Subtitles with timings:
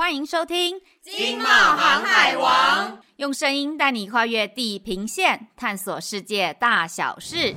[0.00, 7.54] 欢迎收听《金茂航海王》，用声音带你跨越地平线，探索世界大小事。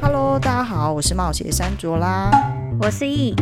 [0.00, 2.30] Hello，大家好，我是冒险山卓拉，
[2.80, 3.34] 我是易。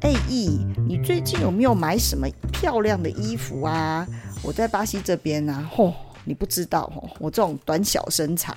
[0.00, 4.04] 哎，易，你最近有没有买什么漂亮的衣服啊？
[4.42, 5.94] 我在巴西这边啊，吼，
[6.24, 8.54] 你不知道哦，我这种短小身材，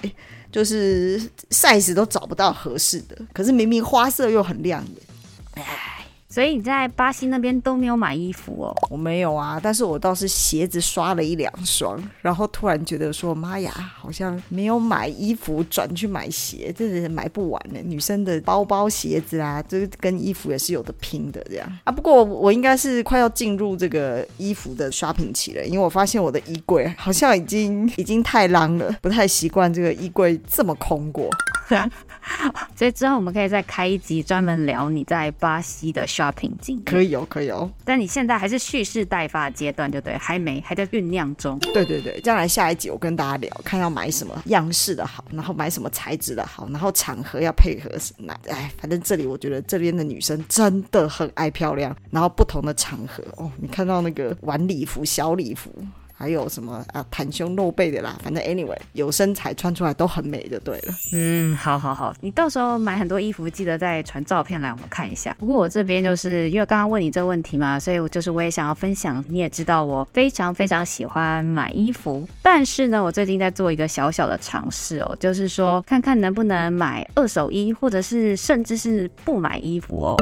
[0.51, 5.91] 就是 size 都找不到合适的，可是明明花色又很亮眼，哎。
[6.35, 8.75] 所以你在巴西那边都没有买衣服哦？
[8.89, 17.79] 我没有啊，但是我倒是鞋子刷了一两双，然后突然觉得说，妈呀，好像没有买衣服转去买鞋，真的是买不完呢。
[17.85, 21.89] 女生的包包、鞋子啊，这个跟衣服也是有的拼的这样啊。
[21.93, 31.29] 不过我应该是快要进入这个衣服的 shopping 期了，因为我发现我的衣柜好像已经已经太浪了，不太习惯这个衣柜这么空过。
[32.75, 36.85] 所以之后我们可以再开一集专门聊你在巴西的 shopping 经验。
[36.85, 37.71] 可以哦，可以哦。
[37.83, 40.17] 但你现在还是蓄势待发阶段，对不对？
[40.17, 41.57] 还没，还在酝酿中。
[41.59, 48.33] 对对对，将来下一集我跟大家聊，看要买什么样式的好，然后买什么材质的好，然后场合要配合什么。
[48.47, 55.71] 哎，反正这里我觉得这边的女生真的很爱漂亮，然后不同的场合哦，你看到那个晚礼服、小礼服。
[56.17, 60.93] 还有什么啊，袒胸露背的啦，反正 anyway 有身材穿出来都很美就对了。
[61.11, 65.35] 嗯，好好好，你到时候买很多衣服，记得再传照片来我们看一下。
[65.37, 69.23] 不过我这边就是因为刚刚问你这个问题嘛，所以我就是我也想要分享。
[69.27, 80.15] 你也知道我非常非常喜欢买衣服，但是呢，我最近在做一个小小的尝试哦，就是说看看能不能买二手衣，或者是甚至是不买衣服哦。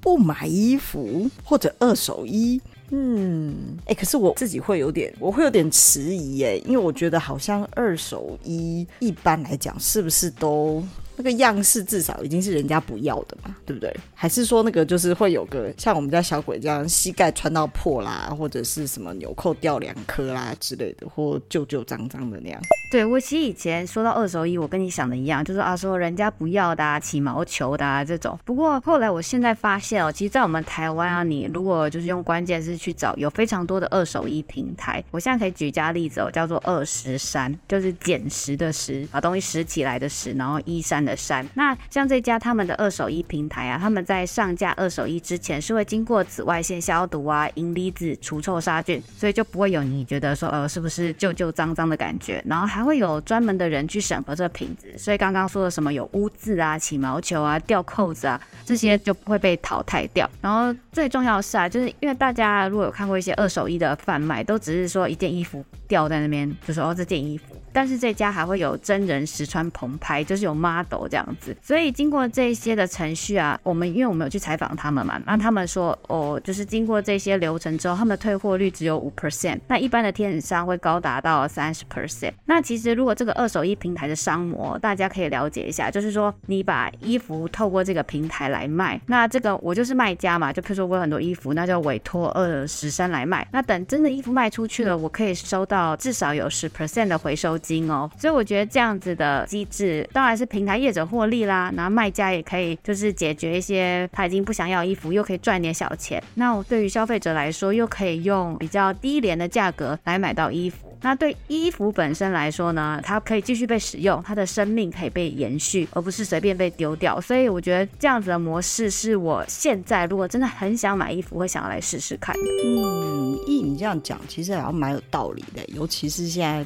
[0.00, 2.60] 不买衣服或者二手衣。
[2.90, 10.82] 嗯，哎、可是我自己会有点，我会有点迟疑耶，因为我觉得好像二手衣一般来讲是不是都。
[11.16, 13.96] 那个样式至少已经是人家不要的嘛，对不对？
[14.14, 22.60] 还是说那个就是会有个像我们家小鬼这样膝盖穿到破啦，或者是什么纽扣掉两颗啦之类的，或旧旧脏脏的那样？
[22.94, 28.38] 对，我其实以前说到二手衣，我跟你想的一样，就是啊说人家不要的啊，起毛球的啊这种。
[28.44, 35.02] 不过后来我现在发现哦，其实，在我们台湾啊，你如果就是用关键字去找，有非常多的二手衣平台。
[35.10, 41.44] 我现在可以举一家例子哦，叫做二十三，就是捡拾的拾，把东西拾起来的拾，然后衣衫的衫。
[41.54, 52.40] 那像这家他们的二手衣平台啊，他们在上架二手衣之前是会经过紫外线消毒啊、银离子除臭杀菌，所以就不会有你觉得说呃是不是旧旧脏脏的感觉。
[52.46, 60.28] 然后还会有专门的人去审核这个瓶子，所以刚刚说的什么有污渍啊、起毛球啊、掉扣子啊这些就不会被淘汰掉。
[60.40, 67.53] 然后最重要的是啊，就是因为大家如果有看过一些二手衣的贩卖，都只是说一件衣服掉在那边，就说哦这件衣服。
[67.74, 82.32] 但是这家还会有真人实穿棚拍，就是有 model 这样子，所以经过这些的程序啊，我们因为我们有去采访他们嘛，那他们说哦，就是经过这些流程之后，他们的退货率只有五 percent，那一般的天使商会高达到三十 percent。
[82.46, 106.22] 那其实如果这个二手衣平台的商模，大家可以了解一下，就是说你把衣服透过这个平台来卖，那这个我就是卖家嘛，就譬如说我有很多衣服，那就委托二十三来卖，那等真的衣服卖出去了，我可以收到至少有十 percent 的回收金哦，所以我觉得这样子的机制当然是平台业者获利啦，然后卖家也可以就是解决一些他已经不想要衣服，又可以赚点小钱。
[106.34, 110.90] 那对于消费者来说，又可以用比较低廉的价格来买到衣服。
[111.00, 117.20] 那对衣服本身来说呢，它可以继续被使用，它的生命可以被延续，而不是随便被丢掉。
[117.20, 122.42] 所以我觉得这样子的模式是我现在如果真的很想买衣服，会想要来试试看的。
[122.64, 126.64] 嗯，依你这样讲，其实好像蛮有道理的，尤其是现在。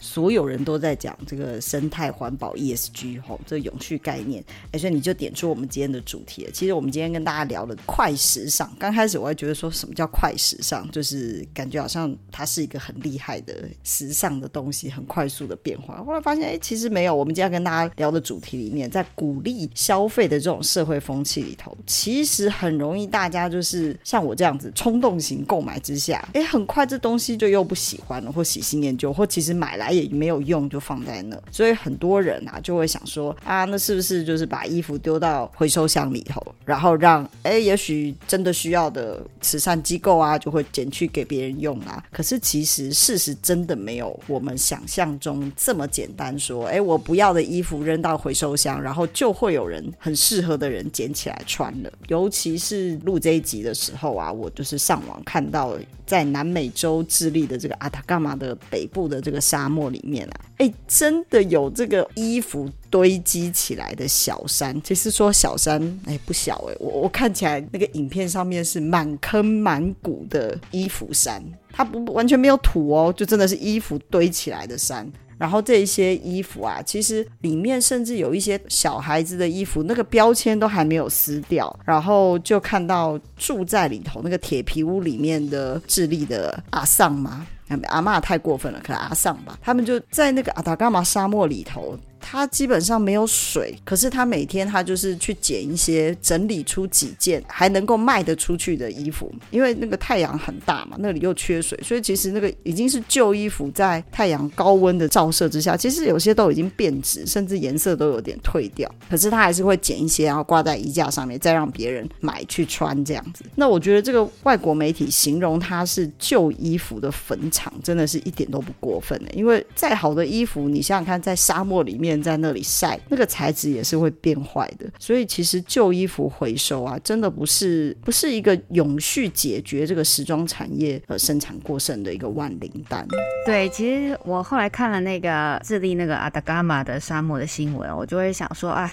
[0.00, 6.48] 所有人都在讲这个生态环保 ESG 吼，这个永续概念，哎，所以你就点出我们今天的主题。
[6.52, 16.02] 其实我们今天跟大家聊的快时尚，刚开始我还觉得说什么叫快时尚，就是感觉好像它是一个很厉害的时尚的东西，很快速的变化。
[16.02, 17.14] 后来发现，哎，其实没有。
[17.14, 29.89] 我们今天跟大家聊的主题里面，在鼓励消费的这种社会风气里头，其实很容易大家就是像我这样子冲动型购买之下，哎，很快这东西就又不喜欢了，或喜新厌旧，或其实买来。
[29.90, 31.40] 也没有用，就放在那。
[31.50, 42.04] 所以很多人啊就会想说啊，那是不是就是把衣服丢到回收箱里头，然后让哎，也许真的需要的慈善机构啊就会捡去给别人用啊？
[42.10, 46.36] 可是其实事实真的没有我们想象中这么简单。
[46.38, 51.92] 说哎，我不要的衣服扔到回收箱，然后就会有人很适合的人捡起来穿了。
[52.08, 64.80] 尤其是录这一集的时候啊，我就是上网看到，在南美洲智利的这个阿塔伽马的北部的这个沙漠里面啊，哎，真的有这个衣服堆积起来的小山。
[64.82, 71.42] 其实说小山，哎，不小哎，我我看起来那个影片上面是满坑满谷的衣服山，
[71.72, 75.10] 它不完全没有土哦，就真的是衣服堆起来的山。
[75.40, 87.46] 然后这一些衣服啊，其实里面甚至有一些小孩子的衣服，那个标签都还没有撕掉，然后就看到住在里头那个铁皮屋里面的智利的阿桑嘛，
[87.88, 91.98] 阿妈太过分了，可能阿桑吧，他们就在那个阿塔伽马沙漠里头。
[92.20, 99.32] 他基本上没有水，可是他每天他就是去捡一些，整理出几件还能够卖得出去的衣服。
[99.50, 108.88] 因为那个太阳很大嘛，那里又缺水，所以其实那个已经是旧衣服，在太阳高温的照射之下，其实有些都已经变质，甚至颜色都有点褪掉。
[109.08, 113.44] 可是他还是会捡一些，然后挂在衣架上面，再让别人买去穿这样子。
[113.54, 119.30] 那我觉得这个外国媒体形容它是旧衣服的坟场，真的是一点都不过分的。
[119.32, 122.09] 因为再好的衣服，你想想看，在沙漠里面。
[122.22, 124.86] 在那里晒，那个材质也是会变坏的。
[124.98, 133.06] 所以其实旧衣服回收啊，真的不是不是一个永续解决这个时装产业呃生产过剩的一个万灵丹。
[133.44, 138.90] 对，其实我后来看了那个智利那个阿达伽马的沙漠的新闻，我就会想说，啊。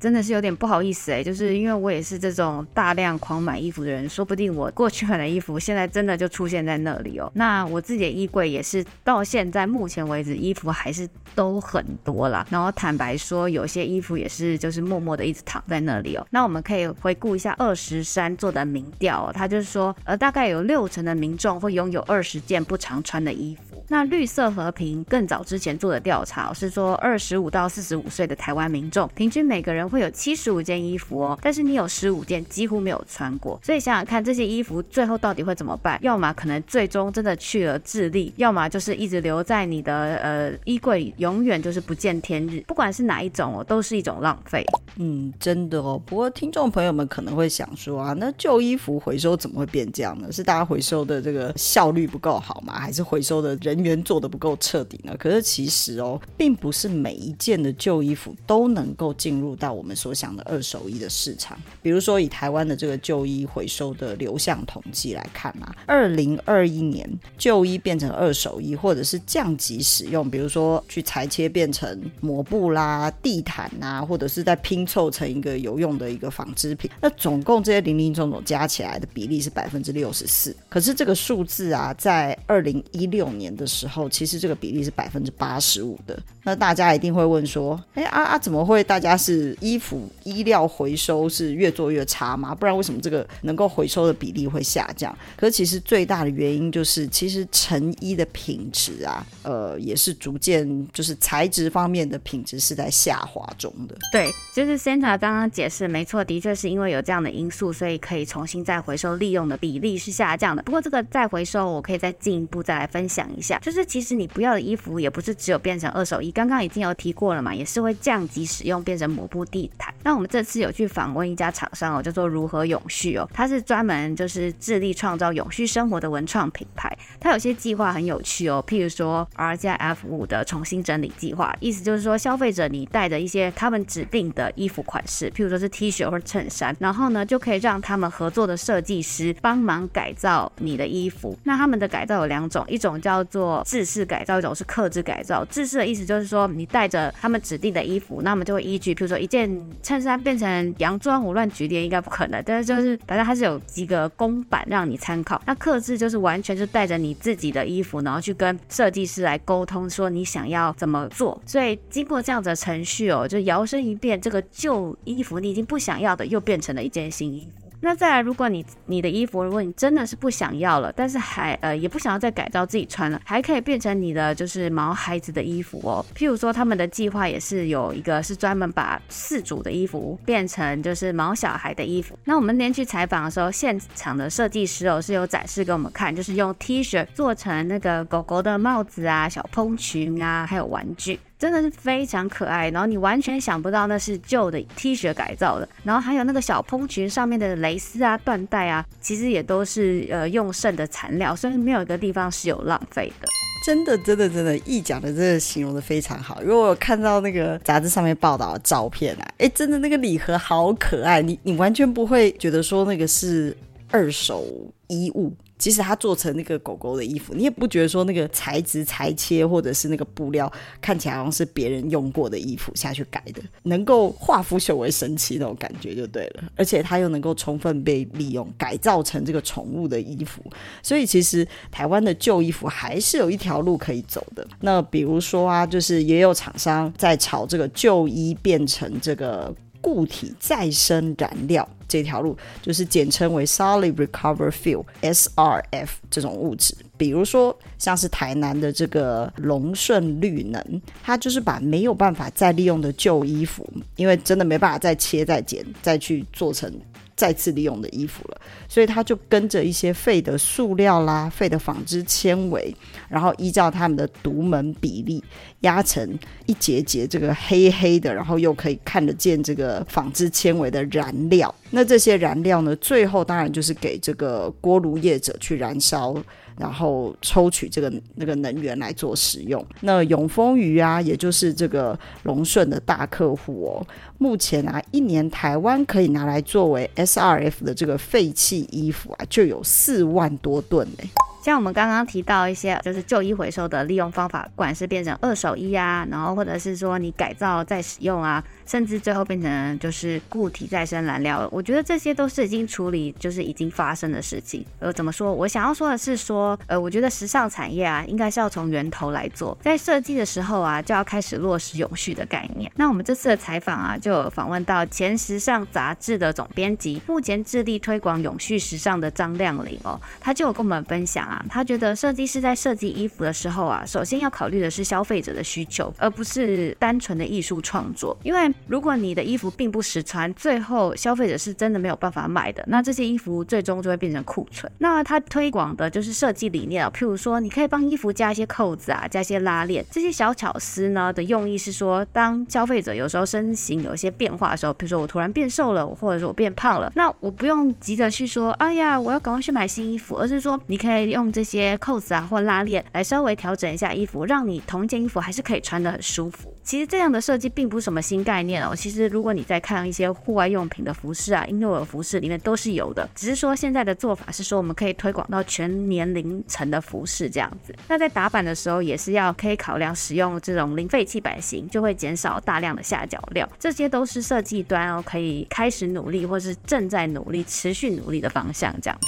[0.00, 7.30] 真的是有点不好意思哎，就是因为我也是这种大量狂买衣服的人，说不定我过去买的衣服现在真的就出现在那里哦。
[7.34, 12.46] 那我自己的衣柜也是到现在目前为止衣服还是都很多啦。
[12.48, 16.26] 然后坦白说，有些衣服也是就是默默的一直躺在那里哦。
[16.30, 23.69] 那我们可以回顾一下二十三做的民调哦，他就是说呃大概有六成的民众会拥有二十件不常穿的衣服。
[23.92, 35.98] 那绿色和平更早之前做的调查是说，二十五到四十五岁的台湾民众平均每个人会有七十五件衣服哦，但是你有十五件几乎没有穿过，所以想想看这些衣服最后到底会怎么办？
[36.02, 42.62] 要么可能最终真的去了智利，要么就是一直留在你的呃衣柜里，永远就是不见天日。
[42.68, 44.64] 不管是哪一种哦，都是一种浪费。
[44.98, 46.00] 嗯，真的哦。
[46.06, 50.30] 不过听众朋友们可能会想说啊，那旧衣服回收怎么会变这样呢？
[50.30, 52.78] 是大家回收的这个效率不够好吗？
[52.78, 55.16] 还是回收的人员做得不够彻底呢？
[55.18, 61.58] 可是其实哦，并不是每一件的旧衣服都能够进入到我们所想的二手衣的市场。
[61.82, 80.54] 比如说以台湾的这个旧衣回收的流向统计来看啊，二零二一年旧衣变成二手衣，或者是降级使用，比如说去裁切变成抹布啦、地毯啊，或者是在拼凑成一个有用的一个纺织品，那总共这些零零总总加起来的比例是百分之六十四。
[80.68, 86.18] 可是这个数字啊，在二零一六年的时候，其实这个比例是百分之八十五的。
[86.42, 92.52] 那大家一定会问说，哎啊啊，怎么会大家是衣服衣料回收是越做越差吗？
[92.52, 95.16] 不然为什么这个能够回收的比例会下降？
[95.36, 103.94] 可是其实最大的原因就是，其实成衣的品质啊，呃，也是逐渐就是材质方面的品质是在下滑中的。
[104.10, 104.80] 对，就是。
[104.80, 110.62] Santa 刚刚解释没错，的确是因为有这样的因素，所以可以重新再回收利用的比例是下降的。
[110.62, 119.94] 不过这个再回收，我可以再进一步再来分享一下，就是其实你不要的衣服也不是只有变成二手衣，刚刚已经有提过了嘛，也是会降级使用变成抹布地毯。
[120.02, 126.90] 那我们这次有去访问一家厂商哦，叫做如何永续哦，它是专门就是致力创造永续生活的文创品牌。
[127.20, 134.80] 它有些计划很有趣哦，譬如说 R 加 F 五的重新整理计划，意思就是说消费者你带着一些他们指定的衣服。
[134.90, 141.38] 款式，譬如说是 T 恤或者衬衫，然后呢，就可以让他们合作的设计师帮忙改造你的衣服。
[141.44, 145.42] 那他们的改造有两种，一种叫做做制式改造，一种是克制改造。
[145.46, 149.50] 制式的意思就是说，你带着他们指定的衣服，那么就会依据，譬如说一件
[149.82, 155.40] 衬衫变成洋装，我乱举例应该不可能，但是就是反正它是有几个公版让你参考。
[155.46, 161.40] 那克制就是完全就带着你自己的衣服，然后去跟设计师来沟通，说你想要怎么做。
[161.46, 167.59] 所以经过这样子的程序哦，就摇身一变，这个旧衣服你已经不想要的，又变成了一件新衣服。
[167.82, 176.04] 那再来，如果你你的衣服，如果你真的是不想要了，但是还呃也不想要再改造自己穿了，还可以变成你的就是毛孩子的衣服哦。
[176.14, 182.18] 譬如说他们的计划也是有一个是专门把饲主的衣服变成就是毛小孩的衣服。
[182.24, 191.18] 那我们那天去采访的时候，现场的设计师哦是有展示给我们看，就是用 T 恤做成那个狗狗的帽子啊、小蓬裙啊，还有玩具。
[191.40, 203.28] 真的是非常可爱，然后你完全想不到那是旧的 T 恤改造的，然后还有那个小蓬裙上面的蕾丝啊、缎带啊，其实也都是呃用剩的材料，所以没有一个地方是有浪费的。
[203.64, 206.42] 真的，真的，真的，易讲的真的形容的非常好。
[206.42, 213.56] 如果我有看到那个杂志上面报道的照片啊，哎，真的那个礼盒好可爱，你你完全不会觉得说那个是
[213.90, 214.46] 二手
[214.88, 215.32] 衣物。
[215.60, 220.50] 即使它做成那个狗狗的衣服，你也不觉得说那个材质裁切或者是那个布料
[220.80, 226.44] 看起来好像是别人用过的衣服下去改的，能够化腐朽为神奇那种感觉就对了。
[226.56, 230.42] 而且它又能够充分被利用改造成这个宠物的衣服，
[230.82, 234.44] 所以其实台湾的旧衣服还是有一条路可以走的。
[234.60, 239.54] 那比如说啊，就是也有厂商在炒这个旧衣变成这个。
[239.82, 246.72] 固体再生燃料这条路，就是简称为 Solid Recover Fuel（SRF） 这种物质。
[246.96, 256.72] 比如说，像是台南的这个龙顺绿能，它就是把没有办法再利用的旧衣服，因为真的没办法再切再剪再去做成。
[257.16, 262.74] 再次利用的衣服了，所以它就跟着一些废的塑料啦、废的纺织纤维，
[263.10, 265.22] 然后依照它们的独门比例
[265.60, 271.54] 压成一节节这个黑黑的，然后又可以看得见这个纺织纤维的燃料。
[271.70, 276.16] 那这些燃料呢，最后当然就是给这个锅炉业者去燃烧。
[276.58, 279.64] 然后抽取这个那个能源来做使用。
[279.80, 283.86] 那永丰余啊，也就是这个龙顺的大客户哦，
[284.18, 291.04] 目前啊，一年台湾可以拿来作为 SRF 的这个废弃衣服啊，就有四万多吨呢。
[291.42, 298.42] 像我们刚刚提到一些，就是旧衣回收的利用方法，不管是变成二手衣啊，然后或者是说你改造再使用啊。
[298.66, 304.64] 甚至最后变成就是固体再生燃料，我觉得这些都是已经处理，就是已经发生的事情。
[304.78, 305.34] 呃，怎么说？
[305.34, 312.70] 我想要说的是说，呃，我觉得时尚产业啊，应该是要从源头来做，在设计的时候啊，就要开始落实永续的概念。
[312.76, 328.40] 那我们这次的采访啊，就有访问到前时尚杂志的总编辑，目前致力推广永续时尚的张亮霖哦，他就有跟我们分享啊，他觉得设计师在设计衣服的时候啊，首先要考虑的是消费者的需求，而不是单纯的艺术创作，因为。
[328.66, 334.70] 如果你的衣服并不实穿，最后消费者是真的没有办法买的，那这些衣服最终就会变成库存。
[334.78, 356.52] 那他推广的就是设计理念啊，譬如说，你可以帮衣服加一些扣子啊，加一些拉链，这些小巧思呢的用意是说，当消费者有时候身形有一些变化的时候，比如说我突然变瘦了，或者说我变胖了，那我不用急着去说，哎呀，我要赶快去买新衣服，而是说，你可以用用这些扣子啊或拉链来稍微调整一下衣服，让你同一件衣服还是可以穿得很舒服。
[356.62, 358.64] 其实这样的设计并不是什么新概念。
[358.66, 367.74] 哦，其实如果你在看一些户外用品的服饰啊，婴幼儿服饰里面都是有的，只是说现在的做法是说我们可以推广到全年龄层的服饰这样子。
[367.88, 378.98] 那在打版的时候也是要可以考量使用这种零废弃版型，就会减少大量的下脚料，这些都是设计端哦可以开始努力或是正在努力、持续努力的方向这样。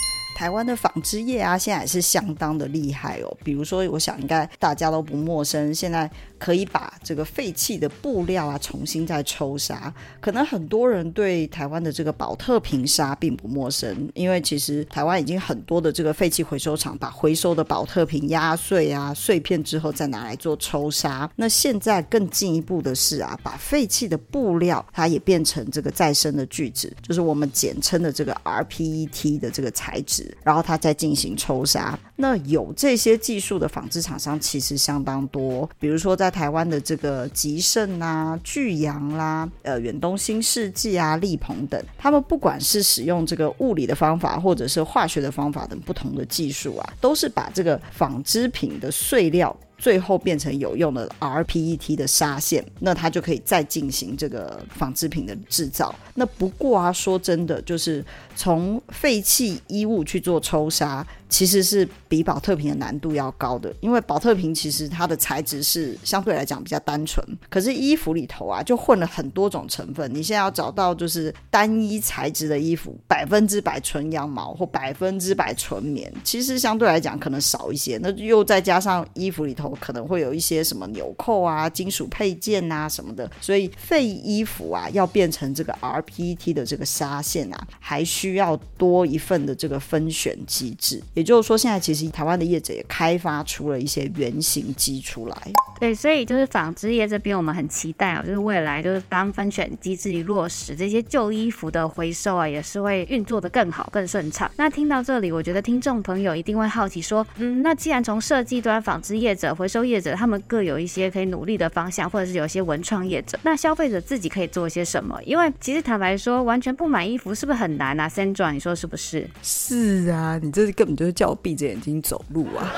[0.43, 3.33] 台湾的纺织业啊，现在也是相当的厉害哦。
[3.45, 9.95] 比如说，我想应该大家都不陌生，现在可以把这个废弃的布料啊重新再抽纱。
[10.21, 21.31] 可能很多人对台湾的这个宝特瓶纱并不陌生，因为其实台湾已经很多的这个废弃回收厂把回收的宝特瓶压碎啊碎片之后再拿来做抽纱。
[21.37, 30.32] 那现在更进一步的是啊，把废弃的布料它也变成这个再生的聚酯，就是我们简称的这个 rPET 的这个材质。
[30.43, 49.57] 然后它再进行抽纱，那有这些技术的纺织厂商其实相当多，比如说在台湾的这个吉盛啊、巨阳啦、呃远东新世纪啊、力鹏等，他们不管是使用这个物理的方法，或者是化学的方法等不同的技术啊，都是把这个纺织品的碎料。
[49.83, 55.93] 最后变成有用的 rPET 的纱线，那它就可以再进行这个纺织品的制造。
[56.15, 58.05] 那不过啊，说真的，就是
[58.37, 61.05] 从废弃衣物去做抽纱。
[61.33, 70.15] 其实是比宝特瓶的难度要高的，因为宝特瓶其实它的材质是相对来讲比较单纯，可是衣服里头啊就混了很多种成分。
[70.15, 77.99] 你现在要找到就是单一材质的衣服，百分之百纯羊毛或百分之百纯棉，其实相对来讲可能少一些。
[78.03, 91.03] 那又再加上衣服里头可能会有一些什么纽扣啊、金属配件啊什么的，所以废衣服啊要变成这个 rPET 的这个纱线啊，还需要多一份的这个分选机制。
[91.15, 95.37] 也就是说，现在其实台湾的业者也开发出了一些原型机出来。
[95.81, 104.51] 对，所以就是纺织业这边，我们很期待啊，就是未来就是当分选机制一落实，这些旧衣服的回收啊，也是会运作得更好、更顺畅。
[104.57, 115.17] 那听到这里，我觉得听众朋友一定会好奇说，嗯，那既然从设计端、纺织业者、回收业者，他们各有一些可以努力的方向，或者是有一些文创业者，那消费者自己可以做些什么？
[115.25, 119.25] 因为其实坦白说，完全不买衣服是不是很难啊？Sandra，你说是不是？
[119.41, 122.69] 是啊，你这根本就是叫我闭着眼睛走路啊。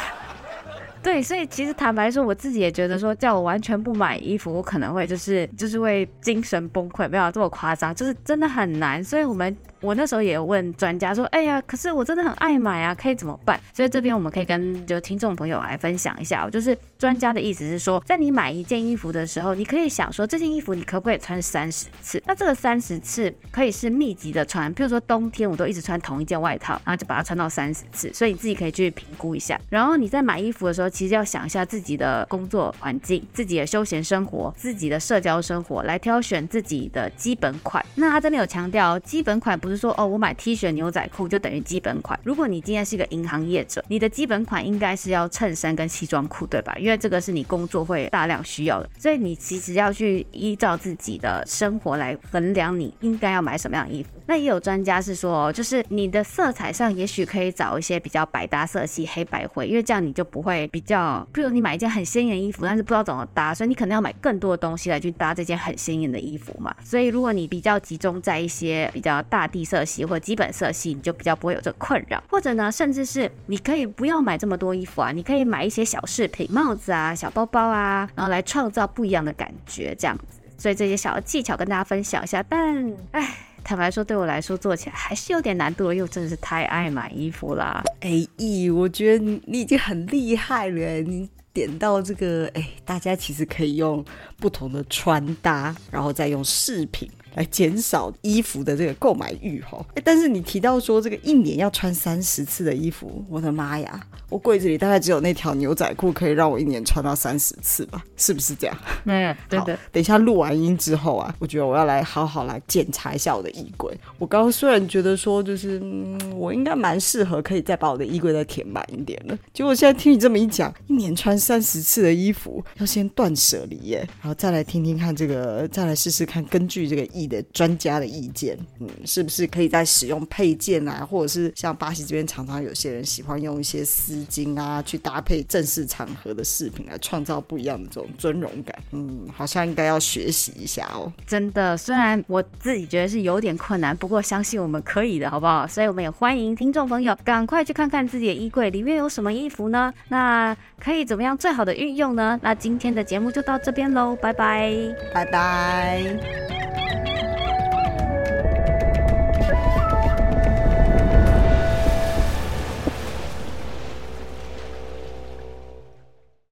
[1.02, 9.02] 对，所以其实坦白说，我自己也觉得说，叫我完全不买衣服，我可能会就是就是会精神崩溃，没有这么夸张，就是真的很难。
[9.02, 9.56] 所以我们。
[9.80, 13.58] 我那时候也有问专家说，哎呀，可是我真的很爱买啊，可以怎么办？
[13.72, 22.22] 所以这边我们可以跟就听众朋友来分享一下，就是专家的意思是说，在你买一件衣服的时候，你可以想说，这件衣服你可不可以穿三十次？
[22.26, 29.58] 那这个三十次可以是密集的穿，譬如说冬天我都一直穿同一件外套，然后就把它穿到三十次，所以你自己可以去评估一下。
[29.68, 37.84] 然后你在买衣服的时候，其实要想一下自己的工作环境、自己的休闲生活、自己的社交生活，来挑选自己的基本款。
[37.94, 42.18] 那他这边有强调，基本款不是说哦，我买 T 恤、牛仔裤就等于基本款。
[42.24, 46.74] 如果你今天是一个银行业者，你的基本款应该是要衬衫跟西装裤，对吧？
[46.78, 54.10] 因为这个是你工作会大量需要的，所以你其实要去依照自己的生活来衡量你应该要买什么样的衣服。
[54.26, 66.74] 那也有专家是说，哦就是你的色彩上也许可以找一些比较百搭色系，黑白灰，因为这样你就不会比较，比如你买一件很鲜艳的衣服，但是不知道怎么搭，所以你可能要买更多的东西来去搭这件很鲜艳的衣服嘛。
[66.84, 70.04] 所以如果你比较集中在一些比较大地色系。
[70.04, 72.22] 或基本色系，你就比较不会有这个困扰。
[72.28, 80.40] 或者呢，甚至是你可以不要买这么多衣服啊，你可以买一些小饰品、帽子啊、小包包啊，然后来创造不一样的感觉，这样子。
[80.58, 82.42] 所以这些小技巧跟大家分享一下。
[82.42, 87.82] 但哎，坦白说，对我来说做起来还是有点难度，因为真的是太爱买衣服啦。
[88.00, 94.04] 哎咦，我觉得你你已经很厉害了，你点到这个，哎，大家其实可以用
[94.38, 97.10] 不同的穿搭，然后再用饰品。
[97.34, 108.02] 来减少衣服的这个购买欲哈，但是你提到说这个一年要穿三十次的衣服，我的妈呀，我柜子里大概只有那条牛仔裤可以让我一年穿到三十次吧？
[108.16, 108.76] 是不是这样？
[109.04, 109.78] 嗯，对的。
[109.92, 113.96] 等一下录完音之后啊，我觉得我要来好好来检查一下我的衣柜。
[114.18, 127.19] 我刚刚虽然觉得说就是嗯，我应该蛮适合可以再把我的衣柜再填满一点了，结果现在听你这么一讲，一年穿三十次的衣服要先断舍离耶，然后再来听听看这个，再来试试看，根据这个。
[127.26, 138.76] 的专家的意见，嗯，是不是可以在使用配件啊，或者是像巴西这边常常有些人喜欢用一些丝巾啊，去搭配正式场合的饰品来创造不一样的这种尊荣感？
[138.92, 141.12] 嗯，好像应该要学习一下哦。
[141.26, 145.66] 真的，虽然我自己觉得是有点困难，不过相信我们可以的，好不好？
[145.66, 149.92] 所以我们也欢迎听众朋友赶快去看看自己的衣柜里面有什么衣服呢？
[150.08, 152.38] 那可以怎么样最好的运用呢？
[152.42, 154.74] 那今天的节目就到这边喽，拜拜，
[155.12, 156.79] 拜拜。